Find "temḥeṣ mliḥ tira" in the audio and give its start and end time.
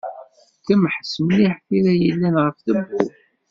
0.65-1.93